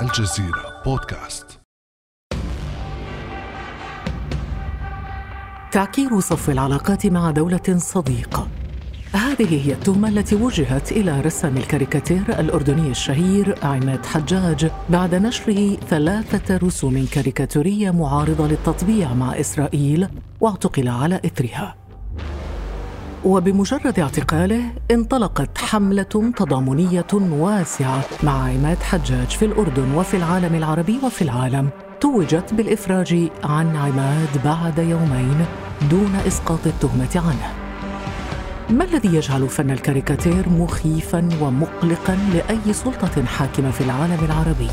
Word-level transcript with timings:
الجزيرة 0.00 0.82
بودكاست. 0.84 1.60
تعكير 5.72 6.20
صف 6.20 6.50
العلاقات 6.50 7.06
مع 7.06 7.30
دولة 7.30 7.76
صديقة. 7.76 8.48
هذه 9.12 9.66
هي 9.66 9.72
التهمة 9.72 10.08
التي 10.08 10.34
وجهت 10.34 10.92
إلى 10.92 11.20
رسام 11.20 11.56
الكاريكاتير 11.56 12.40
الأردني 12.40 12.90
الشهير 12.90 13.58
عماد 13.62 14.06
حجاج 14.06 14.70
بعد 14.90 15.14
نشره 15.14 15.76
ثلاثة 15.76 16.56
رسوم 16.56 17.06
كاريكاتورية 17.12 17.90
معارضة 17.90 18.46
للتطبيع 18.48 19.14
مع 19.14 19.40
إسرائيل 19.40 20.08
واعتقل 20.40 20.88
على 20.88 21.20
إثرها. 21.24 21.85
وبمجرد 23.24 24.00
اعتقاله 24.00 24.62
انطلقت 24.90 25.58
حملة 25.58 26.32
تضامنية 26.36 27.06
واسعة 27.12 28.04
مع 28.22 28.48
عماد 28.48 28.78
حجاج 28.78 29.26
في 29.26 29.44
الأردن 29.44 29.94
وفي 29.94 30.16
العالم 30.16 30.54
العربي 30.54 30.98
وفي 31.04 31.22
العالم. 31.22 31.68
توجت 32.00 32.54
بالإفراج 32.54 33.28
عن 33.44 33.76
عماد 33.76 34.28
بعد 34.44 34.78
يومين 34.78 35.46
دون 35.90 36.14
إسقاط 36.26 36.66
التهمة 36.66 37.22
عنه. 37.26 37.52
ما 38.70 38.84
الذي 38.84 39.16
يجعل 39.16 39.48
فن 39.48 39.70
الكاريكاتير 39.70 40.48
مخيفا 40.48 41.28
ومقلقا 41.40 42.18
لأي 42.34 42.72
سلطة 42.72 43.24
حاكمة 43.24 43.70
في 43.70 43.80
العالم 43.80 44.24
العربي؟ 44.24 44.70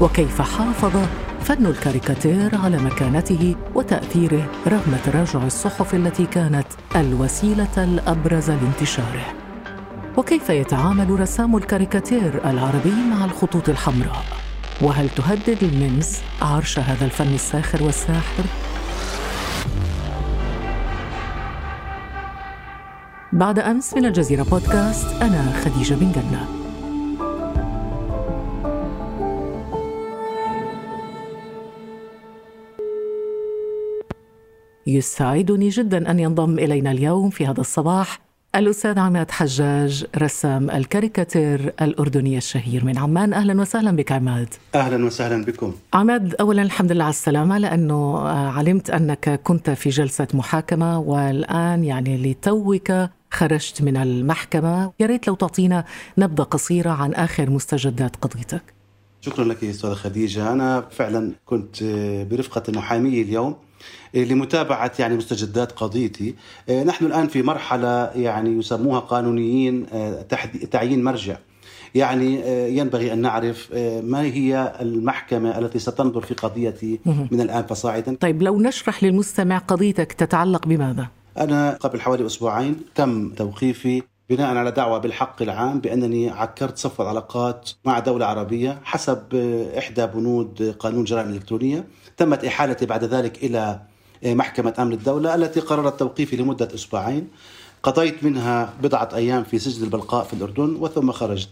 وكيف 0.00 0.42
حافظ 0.42 0.96
فن 1.40 1.66
الكاريكاتير 1.66 2.56
على 2.56 2.76
مكانته 2.76 3.56
وتأثيره 3.74 4.46
رغم 4.66 4.96
تراجع 5.04 5.46
الصحف 5.46 5.94
التي 5.94 6.26
كانت 6.26 6.66
الوسيلة 6.96 7.84
الأبرز 7.84 8.50
لانتشاره؟ 8.50 9.26
وكيف 10.16 10.50
يتعامل 10.50 11.20
رسام 11.20 11.56
الكاريكاتير 11.56 12.50
العربي 12.50 12.92
مع 13.10 13.24
الخطوط 13.24 13.68
الحمراء؟ 13.68 14.24
وهل 14.82 15.08
تهدد 15.08 15.62
المنس 15.62 16.22
عرش 16.42 16.78
هذا 16.78 17.04
الفن 17.04 17.34
الساخر 17.34 17.82
والساحر؟ 17.82 18.44
بعد 23.32 23.58
أمس 23.58 23.94
من 23.94 24.04
الجزيرة 24.04 24.42
بودكاست 24.42 25.22
أنا 25.22 25.52
خديجة 25.64 25.94
بن 25.94 26.12
جنة. 26.12 26.57
يسعدني 34.88 35.68
جدا 35.68 36.10
أن 36.10 36.18
ينضم 36.18 36.58
إلينا 36.58 36.90
اليوم 36.90 37.30
في 37.30 37.46
هذا 37.46 37.60
الصباح 37.60 38.20
الأستاذ 38.56 38.98
عماد 38.98 39.30
حجاج 39.30 40.06
رسام 40.16 40.70
الكاريكاتير 40.70 41.74
الأردني 41.82 42.36
الشهير 42.36 42.84
من 42.84 42.98
عمان. 42.98 43.32
أهلا 43.32 43.60
وسهلا 43.60 43.96
بك 43.96 44.12
عماد. 44.12 44.48
أهلا 44.74 45.06
وسهلا 45.06 45.44
بكم. 45.44 45.74
عماد 45.94 46.34
أولا 46.34 46.62
الحمد 46.62 46.92
لله 46.92 47.04
على 47.04 47.10
السلامة 47.10 47.58
لأنه 47.58 48.18
علمت 48.28 48.90
أنك 48.90 49.40
كنت 49.44 49.70
في 49.70 49.90
جلسة 49.90 50.28
محاكمة 50.34 50.98
والآن 50.98 51.84
يعني 51.84 52.16
لتوك 52.16 52.92
خرجت 53.30 53.82
من 53.82 53.96
المحكمة. 53.96 54.92
يا 55.00 55.06
ريت 55.06 55.28
لو 55.28 55.34
تعطينا 55.34 55.84
نبذة 56.18 56.42
قصيرة 56.42 56.90
عن 56.90 57.14
آخر 57.14 57.50
مستجدات 57.50 58.16
قضيتك. 58.16 58.62
شكرا 59.20 59.44
لك 59.44 59.64
أستاذة 59.64 59.94
خديجة. 59.94 60.52
أنا 60.52 60.84
فعلا 60.90 61.32
كنت 61.46 61.76
برفقة 62.30 62.72
محامي 62.72 63.22
اليوم. 63.22 63.56
لمتابعة 64.14 64.92
يعني 64.98 65.16
مستجدات 65.16 65.72
قضيتي. 65.72 66.34
نحن 66.70 67.04
الآن 67.06 67.28
في 67.28 67.42
مرحلة 67.42 68.10
يعني 68.16 68.58
يسموها 68.58 69.00
قانونيين 69.00 69.86
تعيين 70.70 71.04
مرجع. 71.04 71.36
يعني 71.94 72.40
ينبغي 72.76 73.12
أن 73.12 73.18
نعرف 73.18 73.72
ما 74.02 74.22
هي 74.22 74.72
المحكمة 74.80 75.58
التي 75.58 75.78
ستنظر 75.78 76.20
في 76.20 76.34
قضيتي 76.34 77.00
من 77.06 77.40
الآن 77.40 77.62
فصاعدا. 77.62 78.16
طيب 78.20 78.42
لو 78.42 78.60
نشرح 78.60 79.04
للمستمع 79.04 79.58
قضيتك 79.58 80.12
تتعلق 80.12 80.66
بماذا؟ 80.66 81.06
أنا 81.38 81.72
قبل 81.80 82.00
حوالي 82.00 82.26
أسبوعين 82.26 82.76
تم 82.94 83.28
توقيفي 83.28 84.02
بناء 84.30 84.56
على 84.56 84.70
دعوة 84.70 84.98
بالحق 84.98 85.42
العام 85.42 85.80
بأنني 85.80 86.30
عكرت 86.30 86.78
صف 86.78 87.00
العلاقات 87.00 87.70
مع 87.84 87.98
دولة 87.98 88.26
عربية 88.26 88.80
حسب 88.84 89.34
إحدى 89.78 90.06
بنود 90.06 90.76
قانون 90.78 91.00
الجرائم 91.00 91.28
الإلكترونية. 91.28 91.84
تمت 92.16 92.44
إحالتي 92.44 92.86
بعد 92.86 93.04
ذلك 93.04 93.44
إلى 93.44 93.80
محكمة 94.24 94.74
أمن 94.78 94.92
الدولة 94.92 95.34
التي 95.34 95.60
قررت 95.60 95.98
توقيفي 95.98 96.36
لمدة 96.36 96.68
أسبوعين. 96.74 97.28
قضيت 97.82 98.24
منها 98.24 98.72
بضعة 98.82 99.08
أيام 99.14 99.44
في 99.44 99.58
سجن 99.58 99.84
البلقاء 99.84 100.24
في 100.24 100.32
الأردن 100.32 100.76
وثم 100.80 101.12
خرجت. 101.12 101.48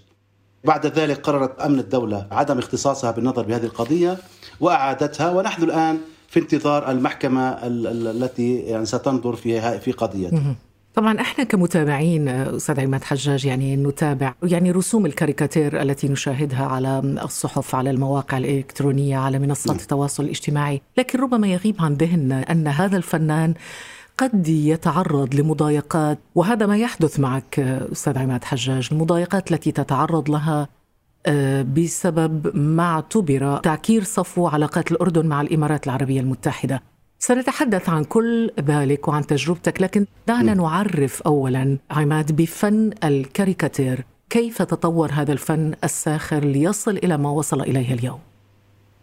بعد 0.65 0.87
ذلك 0.87 1.21
قررت 1.21 1.61
أمن 1.61 1.79
الدولة 1.79 2.27
عدم 2.31 2.59
اختصاصها 2.59 3.11
بالنظر 3.11 3.43
بهذه 3.43 3.65
القضية 3.65 4.19
وأعادتها 4.61 5.31
ونحن 5.31 5.63
الآن 5.63 5.99
في 6.29 6.41
انتظار 6.41 6.91
المحكمة 6.91 7.59
التي 7.63 8.57
يعني 8.57 8.87
ستنظر 8.87 9.37
في 9.37 9.81
في 9.81 9.93
قضيتي 9.93 10.55
طبعا 10.97 11.21
إحنا 11.21 11.45
كمتابعين 11.45 12.29
أستاذ 12.29 12.81
عماد 12.81 13.05
حجاج 13.05 13.45
يعني 13.45 13.77
نتابع 13.77 14.35
يعني 14.43 14.71
رسوم 14.71 15.07
الكاريكاتير 15.07 15.83
التي 15.83 16.09
نشاهدها 16.09 16.67
على 16.67 16.99
الصحف 17.25 17.75
على 17.75 17.91
المواقع 17.91 18.39
الإلكترونية 18.39 19.17
على 19.17 19.39
منصات. 19.39 19.81
التواصل 19.81 20.25
الاجتماعي، 20.25 20.83
لكن 20.99 21.21
ربما 21.21 21.47
يغيب 21.47 21.77
عن 21.81 21.95
ذهننا 21.95 22.53
أن 22.53 22.67
هذا 22.67 22.97
الفنان 22.97 23.55
قد 24.19 24.49
يتعرض 24.49 25.35
لمضايقات 25.35 26.19
وهذا 26.35 26.67
ما 26.67 26.77
يحدث 26.77 27.21
معك 27.21 27.59
أستاذ 27.93 28.19
عماد 28.19 28.45
حجاج، 28.45 28.89
المضايقات 28.93 29.53
التي 29.53 29.73
تتعرض 29.73 30.31
لها 30.31 30.69
بسبب 31.63 32.57
ما 32.57 32.83
اعتبر 32.83 33.57
تعكير 33.59 34.05
صفو 34.05 34.47
علاقات 34.47 34.93
الأردن 34.93 35.27
مع 35.27 35.41
الإمارات 35.41 35.87
العربية 35.87 36.21
المتحدة. 36.21 36.83
سنتحدث 37.19 37.89
عن 37.89 38.05
كل 38.05 38.51
ذلك 38.61 39.09
وعن 39.09 39.27
تجربتك 39.27 39.83
لكن 39.83 40.07
دعنا 40.27 40.55
نعرف 40.55 41.23
اولا 41.23 41.79
عماد 41.91 42.37
بفن 42.37 42.91
الكاريكاتير. 43.05 44.05
كيف 44.31 44.63
تطور 44.63 45.11
هذا 45.13 45.33
الفن 45.33 45.75
الساخر 45.85 46.45
ليصل 46.45 46.97
إلى 46.97 47.17
ما 47.17 47.31
وصل 47.31 47.61
إليه 47.61 47.95
اليوم؟ 47.95 48.19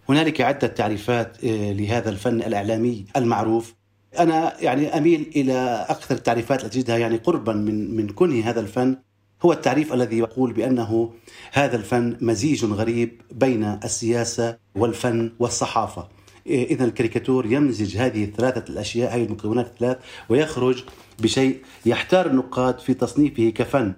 هنالك 0.10 0.42
عدة 0.42 0.68
تعريفات 0.68 1.38
لهذا 1.44 2.10
الفن 2.10 2.42
الإعلامي 2.42 3.06
المعروف. 3.16 3.74
أنا 4.20 4.54
يعني 4.62 4.98
أميل 4.98 5.32
إلى 5.36 5.86
أكثر 5.90 6.16
التعريفات 6.16 6.64
التي 6.64 6.80
اجدها 6.80 6.98
يعني 6.98 7.18
قربا 7.18 7.54
من 7.54 7.96
من 7.96 8.08
كنه 8.08 8.50
هذا 8.50 8.60
الفن. 8.60 8.98
هو 9.46 9.54
التعريف 9.54 9.94
الذي 9.94 10.18
يقول 10.18 10.54
بأنه 10.54 11.14
هذا 11.52 11.76
الفن 11.76 12.18
مزيج 12.22 12.66
غريب 12.66 13.22
بين 13.32 13.64
السياسة 13.64 14.58
والفن 14.76 15.32
والصحافة. 15.40 16.08
اذا 16.48 16.86
الكاريكاتور 16.86 17.46
يمزج 17.46 17.98
هذه 17.98 18.24
الثلاثة 18.24 18.74
الأشياء 18.74 19.16
هذه 19.16 19.24
المكونات 19.26 19.66
الثلاث 19.66 19.98
ويخرج 20.30 20.84
بشيء 21.20 21.58
يحتار 21.86 22.26
النقاد 22.26 22.80
في 22.80 22.94
تصنيفه 22.94 23.50
كفن. 23.50 23.94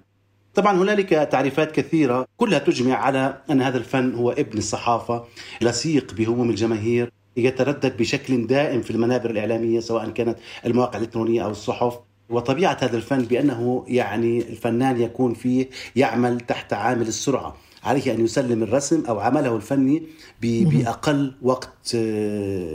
طبعا 0.54 0.76
هنالك 0.76 1.08
تعريفات 1.08 1.72
كثيرة 1.72 2.26
كلها 2.36 2.58
تجمع 2.58 2.94
على 2.94 3.42
أن 3.50 3.62
هذا 3.62 3.78
الفن 3.78 4.14
هو 4.14 4.30
ابن 4.30 4.58
الصحافة 4.58 5.24
لصيق 5.60 6.14
بهموم 6.14 6.50
الجماهير 6.50 7.12
يتردد 7.36 7.96
بشكل 7.96 8.46
دائم 8.46 8.82
في 8.82 8.90
المنابر 8.90 9.30
الإعلامية 9.30 9.80
سواء 9.80 10.10
كانت 10.10 10.38
المواقع 10.66 10.98
الإلكترونية 10.98 11.44
أو 11.44 11.50
الصحف. 11.50 11.98
وطبيعة 12.30 12.78
هذا 12.80 12.96
الفن 12.96 13.18
بأنه 13.18 13.84
يعني 13.88 14.38
الفنان 14.38 15.00
يكون 15.00 15.34
فيه 15.34 15.68
يعمل 15.96 16.40
تحت 16.40 16.72
عامل 16.72 17.08
السرعة. 17.08 17.56
عليه 17.86 18.14
أن 18.14 18.24
يسلم 18.24 18.62
الرسم 18.62 19.04
أو 19.08 19.20
عمله 19.20 19.56
الفني 19.56 20.02
بأقل 20.42 21.34
وقت 21.42 21.96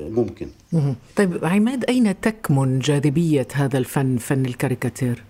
ممكن. 0.10 0.48
طيب 1.16 1.46
عماد 1.46 1.86
أين 1.86 2.22
تكمن 2.22 2.80
جاذبية 2.80 3.48
هذا 3.54 3.78
الفن 3.78 4.18
فن 4.18 4.46
الكاريكاتير؟ 4.46 5.24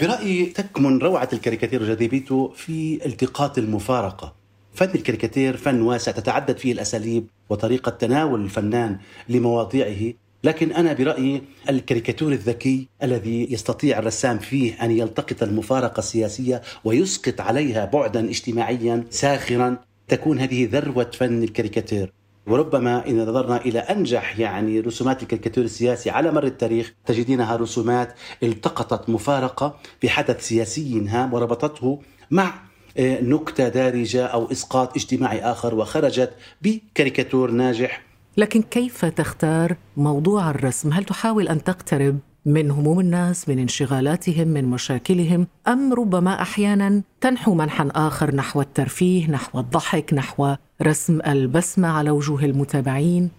برأيي 0.00 0.46
تكمن 0.46 0.98
روعة 0.98 1.28
الكاريكاتير 1.32 1.82
وجاذبيته 1.82 2.52
في 2.56 3.06
التقاط 3.06 3.58
المفارقة. 3.58 4.32
فن 4.74 4.90
الكاريكاتير 4.94 5.56
فن 5.56 5.80
واسع 5.80 6.12
تتعدد 6.12 6.58
فيه 6.58 6.72
الأساليب 6.72 7.26
وطريقة 7.48 7.90
تناول 7.90 8.44
الفنان 8.44 8.98
لمواضيعه. 9.28 10.12
لكن 10.44 10.72
أنا 10.72 10.92
برأيي 10.92 11.42
الكاريكاتور 11.68 12.32
الذكي 12.32 12.88
الذي 13.02 13.52
يستطيع 13.52 13.98
الرسام 13.98 14.38
فيه 14.38 14.84
أن 14.84 14.90
يلتقط 14.90 15.42
المفارقة 15.42 15.98
السياسية 15.98 16.62
ويسقط 16.84 17.40
عليها 17.40 17.84
بعدا 17.84 18.30
اجتماعيا 18.30 19.04
ساخرا 19.10 19.76
تكون 20.08 20.38
هذه 20.38 20.68
ذروة 20.72 21.10
فن 21.14 21.42
الكاريكاتير 21.42 22.12
وربما 22.46 23.06
إذا 23.06 23.24
نظرنا 23.24 23.56
إلى 23.56 23.78
أنجح 23.78 24.38
يعني 24.38 24.80
رسومات 24.80 25.22
الكاريكاتير 25.22 25.64
السياسي 25.64 26.10
على 26.10 26.32
مر 26.32 26.44
التاريخ 26.44 26.94
تجدينها 27.06 27.56
رسومات 27.56 28.14
التقطت 28.42 29.08
مفارقة 29.08 29.76
بحدث 30.02 30.48
سياسي 30.48 31.08
هام 31.08 31.34
وربطته 31.34 32.00
مع 32.30 32.54
نكتة 32.98 33.68
دارجة 33.68 34.26
أو 34.26 34.50
إسقاط 34.52 34.96
اجتماعي 34.96 35.40
آخر 35.40 35.74
وخرجت 35.74 36.32
بكاريكاتور 36.62 37.50
ناجح. 37.50 38.09
لكن 38.40 38.62
كيف 38.62 39.04
تختار 39.04 39.76
موضوع 39.96 40.50
الرسم؟ 40.50 40.92
هل 40.92 41.04
تحاول 41.04 41.48
أن 41.48 41.64
تقترب 41.64 42.18
من 42.46 42.70
هموم 42.70 43.00
الناس 43.00 43.48
من 43.48 43.58
انشغالاتهم 43.58 44.48
من 44.48 44.64
مشاكلهم 44.64 45.46
أم 45.68 45.92
ربما 45.92 46.42
أحيانا 46.42 47.02
تنحو 47.20 47.54
منحى 47.54 47.88
آخر 47.94 48.34
نحو 48.34 48.60
الترفيه 48.60 49.30
نحو 49.30 49.60
الضحك 49.60 50.14
نحو 50.14 50.54
رسم 50.82 51.20
البسمة 51.26 51.88
على 51.88 52.10
وجوه 52.10 52.44
المتابعين 52.44 53.30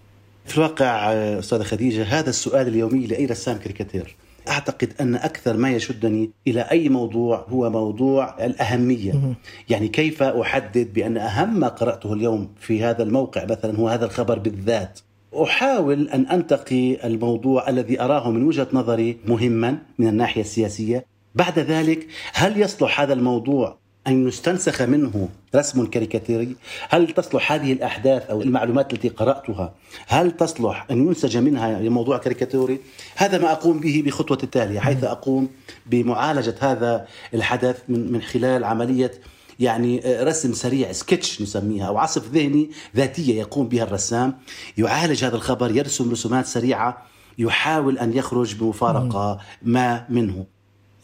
في 0.44 0.58
الواقع 0.58 1.12
أستاذة 1.12 1.62
خديجة 1.62 2.04
هذا 2.04 2.30
السؤال 2.30 2.68
اليومي 2.68 3.06
لأي 3.06 3.26
رسام 3.26 3.56
كاريكاتير 3.58 4.16
أعتقد 4.48 4.92
أن 5.00 5.14
أكثر 5.14 5.56
ما 5.56 5.70
يشدني 5.70 6.30
إلى 6.46 6.60
أي 6.60 6.88
موضوع 6.88 7.46
هو 7.48 7.70
موضوع 7.70 8.44
الأهمية. 8.44 9.34
يعني 9.68 9.88
كيف 9.88 10.22
أحدد 10.22 10.92
بأن 10.92 11.16
أهم 11.16 11.60
ما 11.60 11.68
قرأته 11.68 12.12
اليوم 12.12 12.48
في 12.60 12.84
هذا 12.84 13.02
الموقع 13.02 13.44
مثلا 13.44 13.78
هو 13.78 13.88
هذا 13.88 14.04
الخبر 14.04 14.38
بالذات؟ 14.38 15.00
أحاول 15.42 16.08
أن 16.08 16.26
أنتقي 16.26 17.06
الموضوع 17.06 17.68
الذي 17.68 18.00
أراه 18.00 18.30
من 18.30 18.42
وجهة 18.42 18.68
نظري 18.72 19.18
مهما 19.26 19.78
من 19.98 20.06
الناحية 20.06 20.40
السياسية. 20.40 21.06
بعد 21.34 21.58
ذلك 21.58 22.06
هل 22.32 22.60
يصلح 22.60 23.00
هذا 23.00 23.12
الموضوع 23.12 23.81
أن 24.06 24.28
يستنسخ 24.28 24.82
منه 24.82 25.28
رسم 25.54 25.86
كاريكاتيري؟ 25.86 26.56
هل 26.88 27.08
تصلح 27.08 27.52
هذه 27.52 27.72
الأحداث 27.72 28.30
أو 28.30 28.42
المعلومات 28.42 28.92
التي 28.92 29.08
قرأتها؟ 29.08 29.74
هل 30.06 30.30
تصلح 30.30 30.86
أن 30.90 31.06
ينسج 31.06 31.36
منها 31.36 31.80
لموضوع 31.80 32.18
كاريكاتوري 32.18 32.80
هذا 33.16 33.38
ما 33.38 33.52
أقوم 33.52 33.80
به 33.80 34.02
بخطوة 34.06 34.38
التالية 34.42 34.80
حيث 34.80 35.04
أقوم 35.04 35.48
بمعالجة 35.86 36.54
هذا 36.60 37.06
الحدث 37.34 37.82
من, 37.88 38.12
من 38.12 38.22
خلال 38.22 38.64
عملية 38.64 39.12
يعني 39.60 40.00
رسم 40.04 40.52
سريع 40.52 40.92
سكتش 40.92 41.42
نسميها 41.42 41.86
أو 41.86 41.98
عصف 41.98 42.28
ذهني 42.28 42.70
ذاتية 42.96 43.38
يقوم 43.38 43.68
بها 43.68 43.82
الرسام. 43.82 44.38
يعالج 44.78 45.24
هذا 45.24 45.36
الخبر 45.36 45.76
يرسم 45.76 46.10
رسومات 46.10 46.46
سريعة 46.46 47.06
يحاول 47.38 47.98
أن 47.98 48.12
يخرج 48.12 48.54
بمفارقة 48.54 49.40
ما 49.62 50.06
منه. 50.08 50.46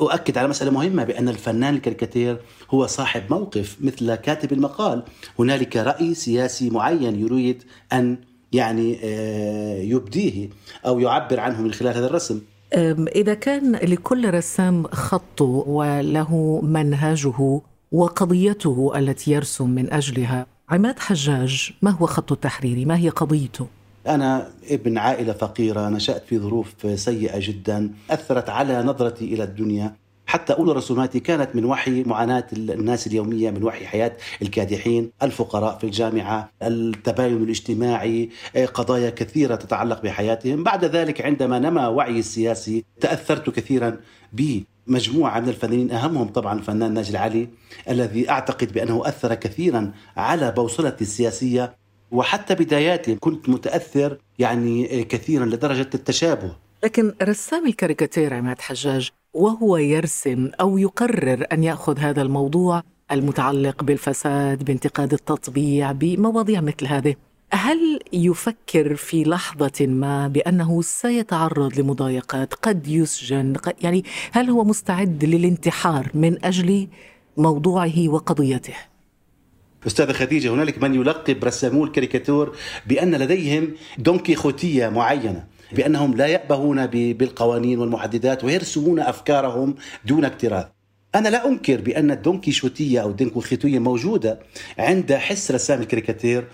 أؤكد 0.01 0.39
على 0.39 0.49
مسألة 0.49 0.71
مهمة 0.71 1.05
بأن 1.05 1.29
الفنان 1.29 1.75
الكاريكاتير 1.75 2.41
هو 2.71 2.87
صاحب 2.87 3.23
موقف 3.31 3.77
مثل 3.81 4.15
كاتب 4.15 4.53
المقال. 4.53 5.03
هنالك 5.39 5.77
رأي 5.77 6.15
سياسي 6.15 6.71
معين 6.71 7.21
يريد 7.21 7.63
أن 7.93 8.19
يعني 8.53 8.99
آه، 9.05 9.79
يبديه 9.81 10.49
أو 10.87 11.01
يعبر 11.01 11.41
عنه 11.41 11.63
من 11.63 11.73
خلال 11.73 11.97
هذا 11.97 12.07
الرسم. 12.07 12.41
إذا 13.17 13.35
كان 13.35 13.77
لكل 13.77 14.35
رسام 14.35 14.87
خطه 14.87 15.65
وله 15.67 16.61
منهجه 16.63 17.61
وقضيته 17.93 18.93
التي 18.97 19.31
يرسم 19.31 19.71
من 19.71 19.93
أجلها 19.93 20.47
عماد 20.71 20.99
حجاج 20.99 21.73
ما 21.83 21.91
هو 21.91 22.07
خط 22.07 22.33
التحريري 22.33 22.85
ما 22.85 22.97
هي 22.97 23.09
قضيته؟ 23.09 23.67
أنا 24.09 24.49
ابن 24.71 24.99
عائلة 24.99 25.33
فقيرة 25.33 25.89
نشأت 25.89 26.25
في 26.27 26.39
ظروف 26.39 26.75
سيئة 26.95 27.39
جدا 27.39 27.91
أثرت 28.11 28.51
على 28.51 28.83
نظرتي 28.83 29.25
إلى 29.25 29.45
الدنيا. 29.45 29.97
حتى 30.27 30.53
أولى 30.53 30.73
رسوماتي 30.73 31.21
كانت 31.21 31.57
من 31.57 31.65
وحي 31.65 32.03
معاناة 32.03 32.47
الناس 32.53 33.07
اليومية 33.07 33.51
من 33.51 33.65
وحي 33.65 33.87
حياة 33.87 34.13
الكادحين 34.43 35.11
الفقراء 35.23 35.79
في 35.79 35.85
الجامعة 35.85 36.51
التباين 36.63 37.43
الاجتماعي 37.43 38.31
قضايا 38.75 39.11
كثيرة 39.11 39.55
تتعلق 39.55 40.03
بحياتهم. 40.03 40.63
بعد 40.65 40.85
ذلك 40.85 41.21
عندما 41.21 41.59
نما 41.59 41.89
وعي 41.89 42.19
السياسي 42.19 42.85
تأثرت 43.01 43.51
كثيرا 43.51 43.97
به 44.33 44.65
مجموعة 44.87 45.41
من 45.41 45.49
الفنانين 45.49 45.91
أهمهم 45.91 46.29
طبعا 46.29 46.59
الفنان 46.59 46.95
ناجي 46.95 47.11
العلي 47.11 47.49
الذي 47.89 48.31
أعتقد 48.31 48.73
بأنه 48.73 49.09
أثر 49.09 49.35
كثيرا 49.35 49.93
على 50.17 50.53
بوصلتي 50.53 51.05
السياسية 51.05 51.78
وحتى 52.11 52.55
بداياتي 52.55 53.15
كنت 53.15 53.49
متأثر 53.49 54.19
يعني 54.39 55.05
كثيرا 55.05 55.47
لدرجة 55.47 55.91
التشابه 55.95 56.57
لكن 56.85 57.15
رسام 57.23 57.67
الكاريكاتير 57.67 58.35
عماد 58.35 58.61
حجاج 58.61 59.11
وهو 59.35 59.77
يرسم 59.77 60.51
أو 60.61 60.79
يقرر 60.79 61.47
أن 61.53 61.65
يأخذ 61.65 61.99
هذا 61.99 62.23
الموضوع 62.23 62.83
المتعلق 63.13 63.85
بالفساد 63.85 64.65
بانتقاد 64.65 65.13
التطبيع 65.13 65.93
بمواضيع 65.93 66.61
مثل 66.61 66.87
هذه 66.87 67.15
هل 67.53 68.01
يفكر 68.13 68.95
في 68.95 69.25
لحظة 69.25 69.87
ما 69.87 70.29
بأنه 70.29 70.83
سيتعرض 70.83 71.79
لمضايقات 71.81 72.55
قد 72.55 72.89
يسجن 72.89 73.57
يعني 73.83 74.05
هل 74.33 74.51
هو 74.51 74.65
مستعد 74.65 75.25
للانتحار 75.25 76.11
من 76.15 76.45
أجل 76.45 76.89
موضوعه 77.37 78.09
وقضيته؟ 78.09 78.75
أستاذة 79.87 80.13
خديجة 80.13 80.55
هنالك 80.55 80.83
من 80.83 80.95
يلقب 80.95 81.45
رسامو 81.45 81.85
الكاريكاتور 81.85 82.57
بأن 82.87 83.15
لديهم 83.15 83.75
دونكيخوتية 83.99 84.89
معينة 84.89 85.47
بأنهم 85.73 86.17
لا 86.17 86.27
يأبهون 86.27 86.87
بالقوانين 86.87 87.79
والمحددات 87.79 88.45
ويرسمون 88.45 89.01
أفكارهم 89.01 89.75
دون 90.05 90.25
اكتراث 90.25 90.67
أنا 91.15 91.29
لا 91.29 91.49
أنكر 91.49 91.81
بأن 91.81 92.11
الدونكيشوتية 92.11 93.03
أو 93.03 93.11
الدونكيخوتية 93.11 93.79
موجودة 93.79 94.39
عند 94.79 95.13
حس 95.13 95.51
رسام 95.51 95.81
الكاريكاتير. 95.81 96.45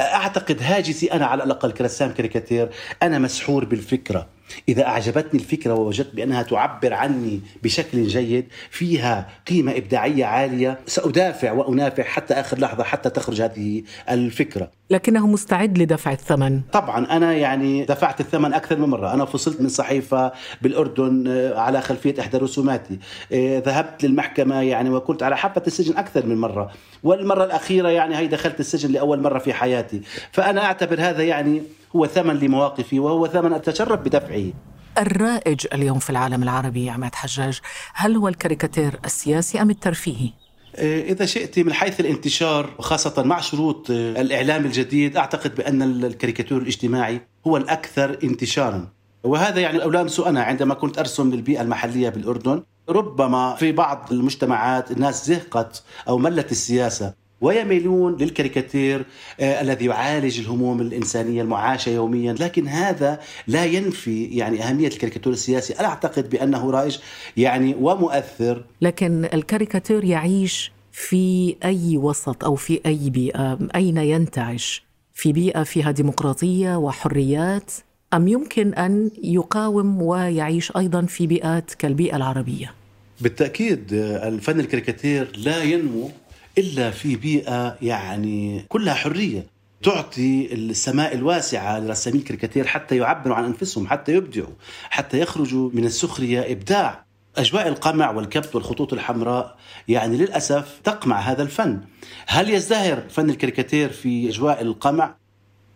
أعتقد 0.00 0.62
هاجسي 0.62 1.12
أنا 1.12 1.26
على 1.26 1.44
الأقل 1.44 1.72
كرسام 1.72 2.10
كاريكاتير 2.10 2.68
أنا 3.02 3.18
مسحور 3.18 3.64
بالفكرة. 3.64 4.28
إذا 4.68 4.86
أعجبتني 4.86 5.40
الفكرة 5.40 5.74
ووجدت 5.74 6.14
بأنها 6.14 6.42
تعبر 6.42 6.94
عني 6.94 7.40
بشكل 7.62 8.06
جيد 8.06 8.46
فيها 8.70 9.28
قيمة 9.48 9.76
إبداعية 9.76 10.24
عالية. 10.24 10.78
سأدافع 10.86 11.52
وأنافع 11.52 12.02
حتى 12.02 12.34
آخر 12.34 12.58
لحظة 12.58 12.84
حتى 12.84 13.10
تخرج 13.10 13.42
هذه 13.42 13.82
الفكرة. 14.10 14.70
لكنه 14.90 15.26
مستعد 15.26 15.78
لدفع 15.78 16.12
الثمن. 16.12 16.60
طبعا 16.72 17.16
أنا 17.16 17.32
يعني 17.32 17.84
دفعت 17.84 18.20
الثمن 18.20 18.54
أكثر 18.54 18.78
من 18.78 18.88
مرة. 18.88 19.14
أنا 19.14 19.24
فصلت 19.24 19.60
من 19.60 19.68
صحيفة 19.68 20.32
بالأردن 20.62 21.24
آه، 21.28 21.58
على 21.58 21.80
خلفية 21.80 22.14
إحدى 22.20 22.36
رسوماتي. 22.36 22.98
آه، 23.32 23.62
ذهبت 23.66 24.04
للمحكمة 24.04 24.62
يعني 24.62 24.90
وكنت 24.90 25.22
على 25.22 25.36
حافة 25.36 25.62
السجن 25.66 25.96
أكثر 25.96 26.26
من 26.26 26.36
مرة. 26.36 26.70
والمرة 27.02 27.44
الأخيرة 27.44 27.88
يعني 27.88 28.16
هي 28.16 28.26
دخلت 28.26 28.60
السجن 28.60 28.92
لأول 28.92 29.20
مرة 29.20 29.38
في 29.38 29.52
حياتي. 29.52 30.00
فأنا 30.32 30.64
أعتبر 30.64 31.00
هذا 31.00 31.22
يعني 31.22 31.62
هو 31.96 32.06
ثمن 32.06 32.36
لمواقفي 32.36 33.00
وهو 33.00 33.26
ثمن 33.26 33.52
أتشرف 33.52 34.00
بدفعه 34.00 34.52
الرائج 34.98 35.66
اليوم 35.74 35.98
في 35.98 36.10
العالم 36.10 36.42
العربي 36.42 36.90
عماد 36.90 37.14
حجاج 37.14 37.60
هل 37.94 38.16
هو 38.16 38.28
الكاريكاتير 38.28 39.00
السياسي 39.04 39.62
أم 39.62 39.70
الترفيهي؟ 39.70 40.30
آه، 40.76 41.02
إذا 41.02 41.26
شئت 41.26 41.58
من 41.58 41.72
حيث 41.72 42.00
الانتشار 42.00 42.74
وخاصة 42.78 43.22
مع 43.22 43.40
شروط 43.40 43.90
آه، 43.90 44.20
الإعلام 44.20 44.64
الجديد 44.64 45.16
أعتقد 45.16 45.54
بأن 45.54 45.82
الكاريكاتير 45.82 46.58
الاجتماعي 46.58 47.20
هو 47.46 47.56
الأكثر 47.56 48.18
انتشارا. 48.24 48.88
وهذا 49.24 49.60
يعني 49.60 49.84
ألامس 49.84 50.20
أنا 50.20 50.42
عندما 50.42 50.74
كنت 50.74 50.98
أرسم 50.98 51.30
للبيئة 51.30 51.62
المحلية 51.62 52.08
بالأردن 52.08 52.62
ربما 52.88 53.54
في 53.54 53.72
بعض 53.72 54.08
المجتمعات 54.12 54.90
الناس 54.90 55.26
زهقت 55.26 55.82
أو 56.08 56.18
ملت 56.18 56.52
السياسة. 56.52 57.14
ويميلون 57.42 58.16
للكاريكاتير 58.16 59.04
آه 59.40 59.60
الذي 59.60 59.86
يعالج 59.86 60.40
الهموم 60.40 60.80
الإنسانية 60.80 61.42
المعاشة 61.42 61.90
يوميا. 61.90 62.32
لكن 62.32 62.68
هذا 62.68 63.20
لا 63.46 63.64
ينفي 63.64 64.24
يعني 64.24 64.62
أهمية 64.62 64.88
الكاريكاتير 64.88 65.32
السياسي. 65.32 65.72
أنا 65.72 65.88
أعتقد 65.88 66.30
بأنه 66.30 66.70
رائج 66.70 66.98
يعني 67.36 67.74
ومؤثر. 67.80 68.64
لكن 68.80 69.24
الكاريكاتير 69.34 70.04
يعيش 70.04 70.72
في 70.92 71.56
أي 71.64 71.96
وسط 71.96 72.44
أو 72.44 72.54
في 72.54 72.80
أي 72.86 73.10
بيئة؟ 73.10 73.58
أين 73.74 73.96
ينتعش؟ 73.96 74.84
في 75.14 75.32
بيئة 75.32 75.62
فيها 75.62 75.90
ديمقراطية 75.90 76.76
وحريات؟ 76.76 77.72
أم 78.14 78.28
يمكن 78.28 78.74
أن 78.74 79.10
يقاوم 79.22 80.02
ويعيش 80.02 80.76
أيضا 80.76 81.02
في 81.02 81.26
بيئات 81.26 81.74
كالبيئة 81.74 82.16
العربية؟ 82.16 82.74
بالتأكيد 83.20 83.94
آه، 83.94 84.28
الفن 84.28 84.60
الكاريكاتير 84.60 85.32
لا 85.36 85.62
ينمو 85.62 86.10
إلا 86.58 86.90
في 86.90 87.16
بيئة 87.16 87.76
يعني 87.82 88.64
كلها 88.68 88.94
حرية. 88.94 89.46
تعطي 89.82 90.54
السماء 90.54 91.14
الواسعة 91.14 91.78
لرسامي 91.78 92.18
الكاريكاتير 92.18 92.66
حتى 92.66 92.96
يعبروا 92.96 93.36
عن 93.36 93.44
أنفسهم 93.44 93.86
حتى 93.86 94.12
يبدعوا 94.12 94.54
حتى 94.90 95.20
يخرجوا 95.20 95.70
من 95.72 95.84
السخرية 95.84 96.52
إبداع. 96.52 97.04
أجواء 97.36 97.68
القمع 97.68 98.10
والكبت 98.10 98.54
والخطوط 98.54 98.92
الحمراء 98.92 99.56
يعني 99.88 100.16
للأسف 100.16 100.80
تقمع 100.84 101.20
هذا 101.20 101.42
الفن. 101.42 101.80
هل 102.26 102.50
يزدهر 102.50 103.02
فن 103.08 103.30
الكاريكاتير 103.30 103.92
في 103.92 104.28
أجواء 104.28 104.62
القمع؟ 104.62 105.16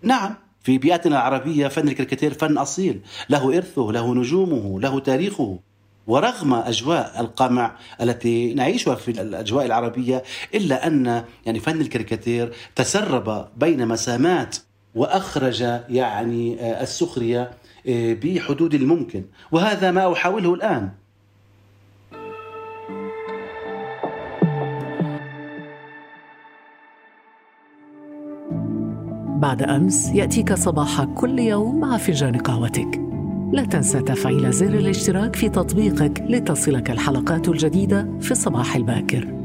نعم 0.02 0.34
في 0.62 0.78
بيئتنا 0.78 1.16
العربية 1.16 1.68
فن 1.68 1.88
الكاريكاتير 1.88 2.34
فن 2.34 2.58
أصيل. 2.58 3.00
له 3.30 3.56
إرثه 3.56 3.92
له 3.92 4.14
نجومه 4.14 4.80
له 4.80 5.00
تاريخه. 5.00 5.58
ورغم 6.06 6.54
أجواء 6.54 7.20
القمع 7.20 7.76
التي 8.00 8.54
نعيشها 8.54 8.94
في 8.94 9.10
الأجواء 9.10 9.66
العربية 9.66 10.22
إلا 10.54 10.86
أن 10.86 11.24
يعني 11.46 11.60
فن 11.60 11.80
الكاريكاتير 11.80 12.52
تسرب 12.76 13.48
بين 13.56 13.88
مسامات 13.88 14.56
وأخرج 14.94 15.60
يعني 15.88 16.60
آه، 16.60 16.82
السخرية 16.82 17.50
آه، 17.88 18.16
بحدود 18.22 18.74
الممكن. 18.74 19.24
وهذا 19.52 19.90
ما 19.90 20.12
أحاوله 20.12 20.54
الآن. 20.54 20.90
بعد 29.40 29.62
أمس 29.62 30.08
يأتيك 30.14 30.52
صباح 30.54 31.04
كل 31.04 31.38
يوم 31.38 31.80
مع 31.80 31.96
فنجان 31.96 32.38
قهوتك. 32.38 33.15
لا 33.52 33.64
تنسى 33.64 34.00
تفعيل 34.00 34.52
زر 34.52 34.74
الاشتراك 34.74 35.36
في 35.36 35.48
تطبيقك 35.48 36.24
لتصلك 36.28 36.90
الحلقات 36.90 37.48
الجديدة 37.48 38.08
في 38.20 38.30
الصباح 38.30 38.76
الباكر. 38.76 39.35